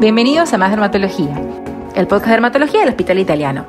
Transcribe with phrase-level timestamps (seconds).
[0.00, 1.34] Bienvenidos a Más Dermatología,
[1.96, 3.66] el podcast de dermatología del Hospital Italiano.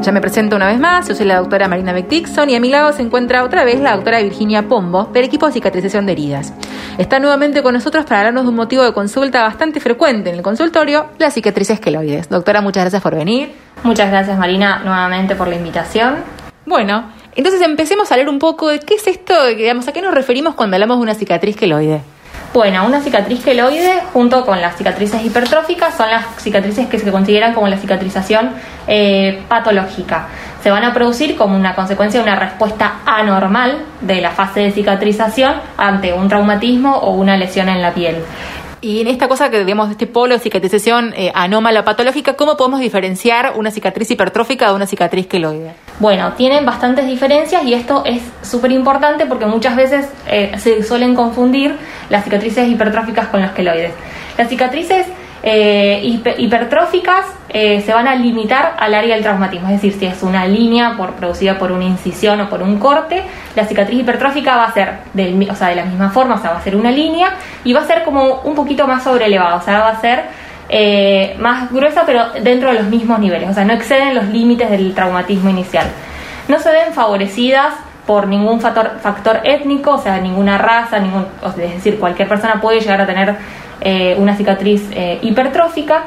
[0.00, 2.70] Ya me presento una vez más, yo soy la doctora Marina Beck-Dixon y a mi
[2.70, 6.52] lado se encuentra otra vez la doctora Virginia Pombo del equipo de cicatrización de heridas.
[6.96, 10.42] Está nuevamente con nosotros para hablarnos de un motivo de consulta bastante frecuente en el
[10.42, 12.28] consultorio, las cicatrices queloides.
[12.28, 13.52] Doctora, muchas gracias por venir.
[13.82, 16.18] Muchas gracias Marina nuevamente por la invitación.
[16.66, 20.14] Bueno, entonces empecemos a hablar un poco de qué es esto, digamos, a qué nos
[20.14, 22.02] referimos cuando hablamos de una cicatriz queloide.
[22.56, 27.52] Bueno, una cicatriz queloide junto con las cicatrices hipertróficas son las cicatrices que se consideran
[27.52, 28.52] como la cicatrización
[28.86, 30.28] eh, patológica.
[30.62, 34.70] Se van a producir como una consecuencia de una respuesta anormal de la fase de
[34.70, 38.24] cicatrización ante un traumatismo o una lesión en la piel.
[38.80, 42.80] Y en esta cosa que digamos este polo de cicatrización eh, anómala patológica, ¿cómo podemos
[42.80, 45.74] diferenciar una cicatriz hipertrófica de una cicatriz queloide?
[45.98, 51.14] Bueno, tienen bastantes diferencias y esto es súper importante porque muchas veces eh, se suelen
[51.14, 51.76] confundir
[52.10, 53.92] las cicatrices hipertróficas con los queloides.
[54.36, 55.06] Las cicatrices
[55.42, 56.00] eh,
[56.38, 60.46] hipertróficas eh, se van a limitar al área del traumatismo, es decir, si es una
[60.46, 63.22] línea por, producida por una incisión o por un corte,
[63.54, 66.50] la cicatriz hipertrófica va a ser del, o sea, de la misma forma, o sea,
[66.50, 67.34] va a ser una línea
[67.64, 70.24] y va a ser como un poquito más sobrelevada, o sea, va a ser
[70.68, 74.68] eh, más gruesa pero dentro de los mismos niveles, o sea, no exceden los límites
[74.68, 75.86] del traumatismo inicial.
[76.48, 77.74] No se ven favorecidas
[78.06, 82.80] por ningún factor, factor étnico, o sea, ninguna raza, ningún, es decir, cualquier persona puede
[82.80, 83.36] llegar a tener
[83.80, 86.04] eh, una cicatriz eh, hipertrófica,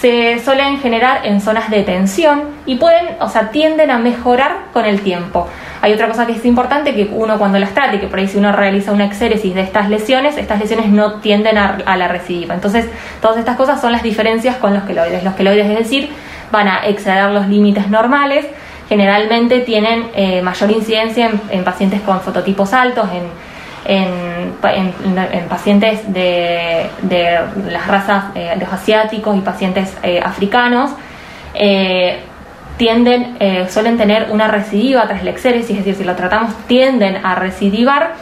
[0.00, 4.84] se suelen generar en zonas de tensión y pueden, o sea, tienden a mejorar con
[4.84, 5.48] el tiempo.
[5.80, 8.38] Hay otra cosa que es importante, que uno cuando las trate, que por ahí si
[8.38, 12.54] uno realiza una exéresis de estas lesiones, estas lesiones no tienden a, la recidiva.
[12.54, 12.86] Entonces,
[13.22, 15.24] todas estas cosas son las diferencias con los queloides.
[15.24, 16.10] Los queloides, es decir,
[16.50, 18.46] van a exceder los límites normales,
[18.88, 23.22] generalmente tienen eh, mayor incidencia en, pacientes con fototipos altos, en,
[23.86, 24.52] en,
[25.48, 26.90] pacientes de,
[27.68, 30.90] las razas eh, de los asiáticos y pacientes eh, africanos,
[32.76, 33.38] tienden,
[33.70, 38.12] suelen tener una recidiva tras la exéresis, es decir, si lo tratamos tienden a recidivar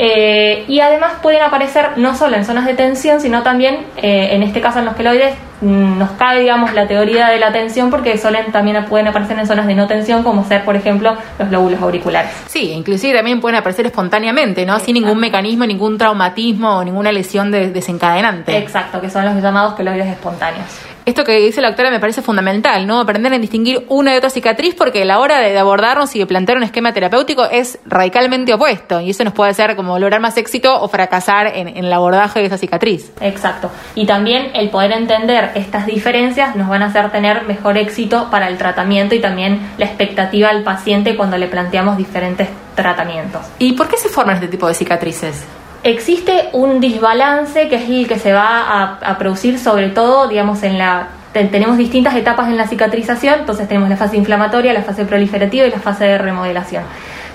[0.00, 4.44] eh, y además pueden aparecer no solo en zonas de tensión, sino también, eh, en
[4.44, 8.16] este caso en los queloides, mm, nos cae, digamos, la teoría de la tensión porque
[8.16, 11.82] suelen también pueden aparecer en zonas de no tensión, como ser, por ejemplo, los lóbulos
[11.82, 12.30] auriculares.
[12.46, 14.78] Sí, inclusive también pueden aparecer espontáneamente, ¿no?
[14.78, 18.56] Sin ningún mecanismo, ningún traumatismo o ninguna lesión desencadenante.
[18.56, 20.64] Exacto, que son los llamados queloides espontáneos
[21.08, 23.00] esto que dice la doctora me parece fundamental, ¿no?
[23.00, 26.58] Aprender a distinguir una de otra cicatriz porque la hora de, abordarnos y de plantear
[26.58, 30.78] un esquema terapéutico es radicalmente opuesto y eso nos puede hacer como lograr más éxito
[30.78, 33.10] o fracasar en, el abordaje de esa cicatriz.
[33.22, 33.70] Exacto.
[33.94, 38.48] Y también el poder entender estas diferencias nos van a hacer tener mejor éxito para
[38.48, 43.46] el tratamiento y también la expectativa al paciente cuando le planteamos diferentes tratamientos.
[43.58, 45.46] ¿Y por qué se forman este tipo de cicatrices?
[45.88, 50.78] Existe un desbalance que es el que se va a, producir sobre todo, digamos, en
[50.78, 51.08] la...
[51.32, 55.70] tenemos distintas etapas en la cicatrización, entonces tenemos la fase inflamatoria, la fase proliferativa y
[55.70, 56.84] la fase de remodelación.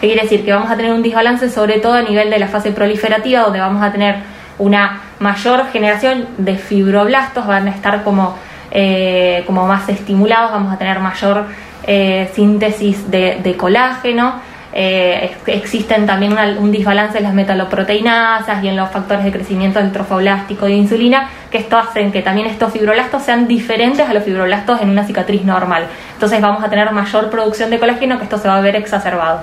[0.01, 0.43] ¿Qué quiere decir?
[0.43, 3.59] Que vamos a tener un desbalance sobre todo a nivel de la fase proliferativa, donde
[3.59, 4.17] vamos a tener
[4.59, 8.35] una mayor generación de fibroblastos, van a estar como,
[8.71, 11.45] eh, como más estimulados, vamos a tener mayor
[11.85, 14.41] eh, síntesis de colágeno,
[14.75, 19.91] eh, existen también un desbalance en las metaloproteinasas y en los factores de crecimiento del
[19.91, 24.81] trofoblástico de insulina, que esto hacen que también estos fibroblastos sean diferentes a los fibroblastos
[24.81, 25.85] en una cicatriz normal.
[26.13, 29.41] Entonces vamos a tener mayor producción de colágeno, que esto se va a ver exacerbado.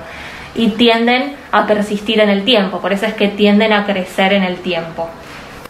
[0.56, 4.42] Y tienden a persistir en el tiempo, por eso es que tienden a crecer en
[4.42, 5.08] el tiempo.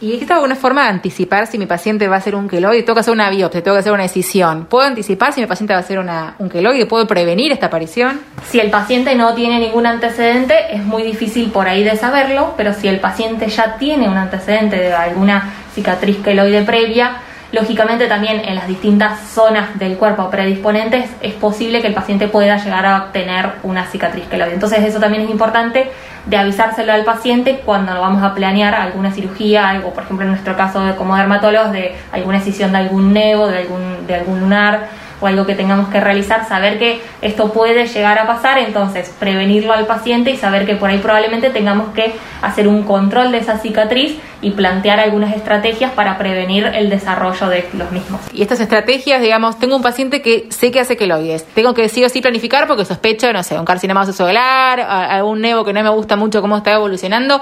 [0.03, 2.83] ¿Y existe alguna forma de anticipar si mi paciente va a hacer un queloide?
[2.83, 4.65] Tengo que hacer una biopsia, tengo que hacer una decisión.
[4.65, 6.87] ¿Puedo anticipar si mi paciente va a hacer una, un queloide?
[6.87, 8.19] ¿Puedo prevenir esta aparición?
[8.49, 12.73] Si el paciente no tiene ningún antecedente, es muy difícil por ahí de saberlo, pero
[12.73, 17.19] si el paciente ya tiene un antecedente de alguna cicatriz queloide previa,
[17.53, 22.57] Lógicamente también en las distintas zonas del cuerpo predisponentes es posible que el paciente pueda
[22.59, 24.55] llegar a obtener una cicatriz queloide.
[24.55, 25.91] Entonces eso también es importante
[26.27, 30.31] de avisárselo al paciente cuando lo vamos a planear alguna cirugía, algo, por ejemplo en
[30.31, 34.89] nuestro caso como dermatólogos, de alguna excisión de algún nevo, de algún, de algún lunar
[35.21, 39.73] o algo que tengamos que realizar, saber que esto puede llegar a pasar, entonces prevenirlo
[39.73, 43.59] al paciente y saber que por ahí probablemente tengamos que hacer un control de esa
[43.59, 48.21] cicatriz y plantear algunas estrategias para prevenir el desarrollo de los mismos.
[48.33, 52.05] Y estas estrategias, digamos, tengo un paciente que sé que hace queloides, tengo que sí
[52.05, 55.91] o sí planificar porque sospecho, no sé, un carcinoma solar, algún nevo que no me
[55.91, 57.41] gusta mucho cómo está evolucionando.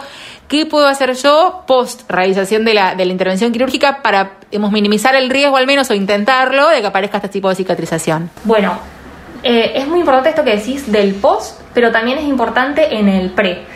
[0.49, 4.39] ¿Qué puedo hacer yo post realización de la, de la intervención quirúrgica para
[4.71, 8.31] minimizar el riesgo al menos o intentarlo de que aparezca este tipo de cicatrización?
[8.45, 8.79] Bueno,
[9.43, 13.31] eh, es muy importante esto que decís del post, pero también es importante en el
[13.31, 13.67] pre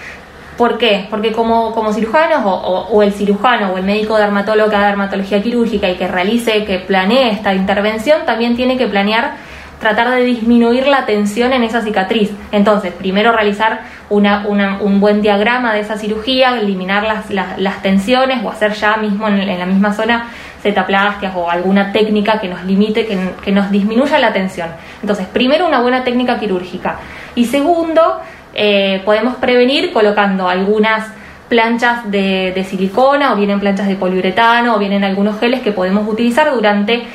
[0.62, 1.08] ¿Por qué?
[1.10, 5.90] Porque como, como cirujanos o, el cirujano o el médico dermatólogo que haga dermatología quirúrgica
[5.90, 9.32] y que realice, que planee esta intervención, también tiene que planear
[9.80, 12.30] tratar de disminuir la tensión en esa cicatriz.
[12.52, 17.28] Entonces, primero realizar una, un buen diagrama de esa cirugía, eliminar las,
[17.58, 20.28] las, tensiones o hacer ya mismo en, la misma zona
[20.62, 24.68] cetaplastias o alguna técnica que nos limite, que, que nos disminuya la tensión.
[25.00, 27.00] Entonces, primero una buena técnica quirúrgica.
[27.34, 28.20] Y segundo,
[28.54, 31.06] eh, podemos prevenir colocando algunas
[31.48, 36.50] planchas de, silicona o vienen planchas de poliuretano o vienen algunos geles que podemos utilizar
[36.54, 37.06] durante, eh,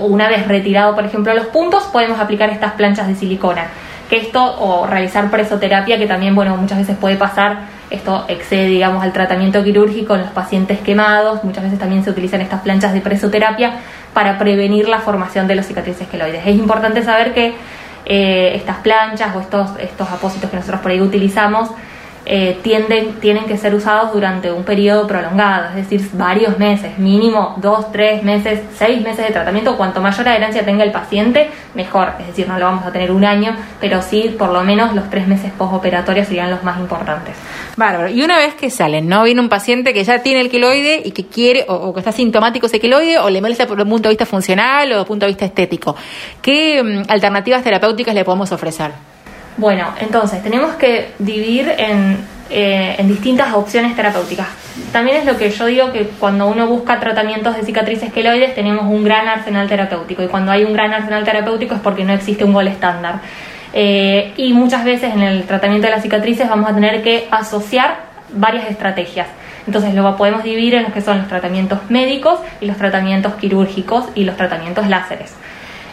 [0.00, 3.68] una vez retirado por ejemplo los puntos, podemos aplicar estas planchas de silicona.
[4.10, 7.58] Que esto, o realizar presoterapia, que también, bueno, muchas veces puede pasar,
[7.90, 12.40] esto excede, digamos, al tratamiento quirúrgico en los pacientes quemados, muchas veces también se utilizan
[12.40, 13.74] estas planchas de presoterapia
[14.12, 16.44] para prevenir la formación de los cicatrices queloides.
[16.44, 17.54] Es importante saber que
[18.12, 21.70] eh, estas planchas o estos, estos apósitos que nosotros por ahí utilizamos
[22.32, 27.56] eh, tienden, tienen que ser usados durante un periodo prolongado, es decir, varios meses, mínimo
[27.56, 29.76] dos, tres meses, seis meses de tratamiento.
[29.76, 32.12] Cuanto mayor adherencia tenga el paciente, mejor.
[32.20, 35.10] Es decir, no lo vamos a tener un año, pero sí por lo menos los
[35.10, 37.34] tres meses postoperatorios serían los más importantes.
[37.76, 38.08] Bárbaro.
[38.08, 39.24] Y una vez que salen, ¿no?
[39.24, 42.66] Viene un paciente que ya tiene el queloide y que quiere, o, que está sintomático
[42.66, 45.46] ese queloide, o le molesta por un punto de vista funcional o punto de vista
[45.46, 45.96] estético.
[46.40, 48.92] ¿Qué mm, alternativas terapéuticas le podemos ofrecer?
[49.56, 51.68] Bueno, entonces tenemos que dividir
[52.52, 54.48] eh, en, distintas opciones terapéuticas.
[54.92, 58.86] También es lo que yo digo que cuando uno busca tratamientos de cicatrices queloides tenemos
[58.86, 62.44] un gran arsenal terapéutico y cuando hay un gran arsenal terapéutico es porque no existe
[62.44, 63.20] un gol estándar.
[63.72, 67.98] Eh, y muchas veces en el tratamiento de las cicatrices vamos a tener que asociar
[68.32, 69.28] varias estrategias.
[69.66, 74.06] Entonces lo podemos dividir en los que son los tratamientos médicos y los tratamientos quirúrgicos
[74.14, 75.34] y los tratamientos láseres.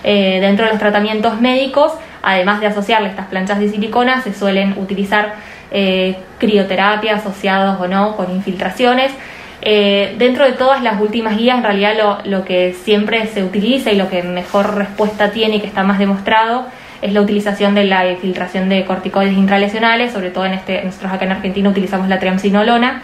[0.03, 1.93] Eh, dentro de los tratamientos médicos
[2.27, 5.35] además de asociarle estas planchas de silicona, se suelen utilizar
[5.71, 9.13] eh, crioterapia asociados o no con infiltraciones.
[9.61, 13.91] Eh, dentro de todas las últimas guías, en realidad lo, lo, que siempre se utiliza
[13.91, 16.65] y lo que mejor respuesta tiene y que está más demostrado
[17.01, 21.25] es la utilización de la infiltración de corticoides intralesionales, sobre todo en este, nosotros acá
[21.25, 23.03] en Argentina utilizamos la triamcinolona,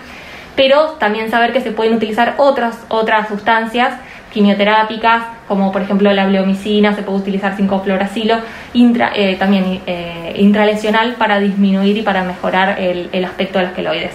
[0.55, 3.93] pero también saber que se pueden utilizar otras, otras sustancias
[4.33, 8.39] quimioterápicas, como por ejemplo la bleomicina, se puede utilizar 5-fluoracilo,
[8.73, 14.13] intra, eh, también eh, intralesional para disminuir y para mejorar el, aspecto de los queloides.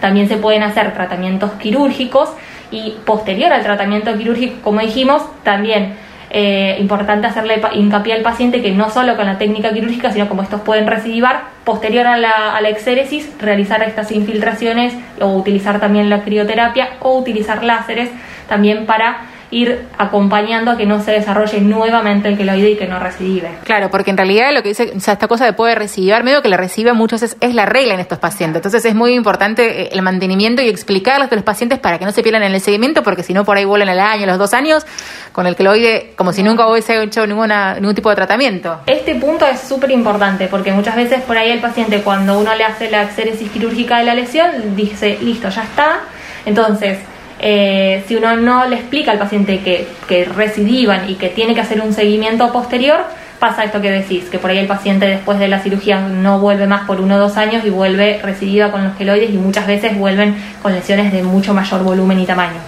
[0.00, 2.30] También se pueden hacer tratamientos quirúrgicos
[2.70, 5.94] y posterior al tratamiento quirúrgico, como dijimos, también
[6.30, 10.42] eh, importante hacerle hincapié al paciente que no solo con la técnica quirúrgica, sino como
[10.42, 16.10] estos pueden recidivar, posterior a la, a la exéresis, realizar estas infiltraciones o utilizar también
[16.10, 18.10] la crioterapia o utilizar láseres
[18.48, 22.98] también para ir acompañando a que no se desarrolle nuevamente el queloide y que no
[22.98, 23.50] recidive.
[23.64, 26.42] Claro, porque en realidad lo que dice, o sea, esta cosa de puede recibir, medio
[26.42, 28.56] que la recibe muchos es, es la regla en estos pacientes.
[28.56, 32.12] Entonces es muy importante eh, el mantenimiento y explicarles a los pacientes para que no
[32.12, 34.54] se pierdan en el seguimiento, porque si no por ahí vuelan el año, los dos
[34.54, 34.84] años,
[35.32, 38.80] con el queloide como si nunca hubiese hecho ninguna, ningún tipo de tratamiento.
[38.86, 42.64] Este punto es súper importante porque muchas veces por ahí el paciente cuando uno le
[42.64, 46.00] hace la exéresis quirúrgica de la lesión dice, listo, ya está.
[46.44, 46.98] Entonces,
[47.40, 51.60] eh, si uno no le explica al paciente que, que recidivan y que tiene que
[51.60, 53.04] hacer un seguimiento posterior,
[53.38, 56.66] pasa esto que decís, que por ahí el paciente después de la cirugía no vuelve
[56.66, 59.96] más por uno o dos años y vuelve recidiva con los queloides y muchas veces
[59.96, 62.58] vuelven con lesiones de mucho mayor volumen y tamaño.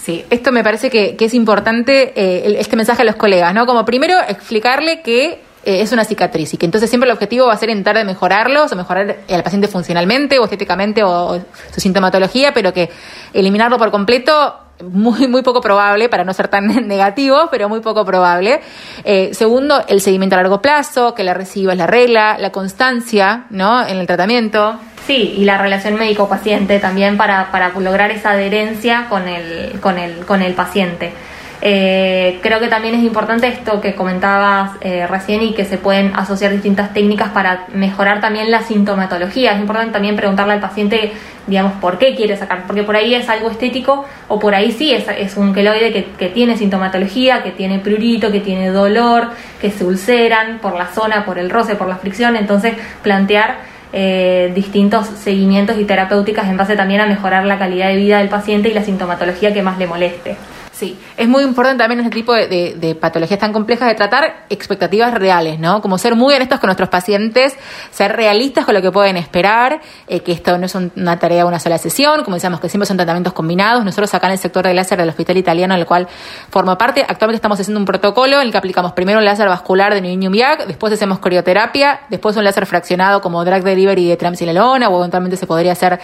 [0.00, 3.66] Sí, esto me parece que, es importante, eh, este mensaje a los colegas, ¿no?
[3.66, 7.52] Como primero explicarle que eh, es una cicatriz y que entonces siempre el objetivo va
[7.52, 12.54] a ser intentar de mejorarlos o mejorar al paciente funcionalmente o estéticamente o, su sintomatología,
[12.54, 12.88] pero que
[13.34, 18.06] eliminarlo por completo muy, muy poco probable, para no ser tan negativo, pero muy poco
[18.06, 18.62] probable.
[19.04, 23.44] Eh, segundo, el seguimiento a largo plazo, que la reciba es la regla, la constancia
[23.50, 23.86] ¿no?
[23.86, 24.80] en el tratamiento.
[25.06, 30.24] Sí, y la relación médico-paciente también para, para lograr esa adherencia con el, con el,
[30.24, 31.12] con el paciente.
[31.60, 36.14] Eh, creo que también es importante esto que comentabas eh, recién y que se pueden
[36.14, 39.52] asociar distintas técnicas para mejorar también la sintomatología.
[39.52, 41.12] Es importante también preguntarle al paciente,
[41.48, 44.92] digamos, por qué quiere sacar, porque por ahí es algo estético o por ahí sí
[44.92, 50.58] es, un queloide que, tiene sintomatología, que tiene prurito, que tiene dolor, que se ulceran
[50.58, 52.36] por la zona, por el roce, por la fricción.
[52.36, 53.56] Entonces, plantear
[53.92, 58.28] eh, distintos seguimientos y terapéuticas en base también a mejorar la calidad de vida del
[58.28, 60.36] paciente y la sintomatología que más le moleste.
[60.78, 65.58] Sí, es muy importante también este tipo de, patologías tan complejas de tratar expectativas reales,
[65.58, 65.82] ¿no?
[65.82, 67.56] Como ser muy honestos con nuestros pacientes,
[67.90, 71.48] ser realistas con lo que pueden esperar, eh, que esto no es una tarea de
[71.48, 73.84] una sola sesión, como decíamos que siempre son tratamientos combinados.
[73.84, 76.06] Nosotros acá en el sector de láser del Hospital Italiano, en el cual
[76.48, 79.92] formo parte, actualmente estamos haciendo un protocolo en el que aplicamos primero un láser vascular
[79.94, 84.88] de Neoinium Viac, después hacemos crioterapia, después un láser fraccionado como drug delivery de tramsilalona
[84.88, 85.98] o eventualmente se podría hacer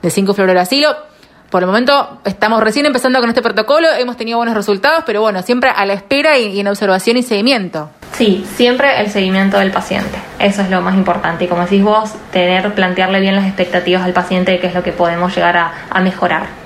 [0.00, 0.96] de 5-fluoruracilo
[1.50, 5.42] por el momento estamos recién empezando con este protocolo, hemos tenido buenos resultados, pero bueno,
[5.42, 7.90] siempre a la espera y, en observación y seguimiento.
[8.12, 10.18] Sí, siempre el seguimiento del paciente.
[10.38, 11.44] Eso es lo más importante.
[11.44, 14.82] Y como decís vos, tener, plantearle bien las expectativas al paciente de qué es lo
[14.82, 16.65] que podemos llegar a mejorar.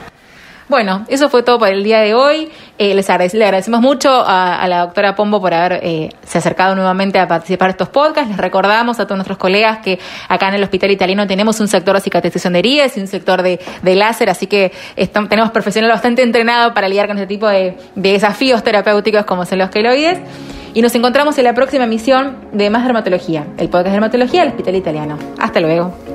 [0.70, 2.48] Bueno, eso fue todo por el día de hoy.
[2.78, 7.26] Eh, les le agradecemos mucho a, la doctora Pombo por haberse eh, acercado nuevamente a
[7.26, 8.30] participar de estos podcasts.
[8.30, 9.98] Les recordamos a todos nuestros colegas que
[10.28, 12.00] acá en el Hospital Italiano tenemos un sector de
[12.54, 14.70] heridas y un sector de, láser, así que
[15.28, 19.58] tenemos profesional bastante entrenado para lidiar con este tipo de, de desafíos terapéuticos como son
[19.58, 20.20] los queloides.
[20.72, 24.50] Y nos encontramos en la próxima emisión de Más Dermatología, el podcast de dermatología del
[24.50, 25.18] Hospital Italiano.
[25.36, 26.09] Hasta luego.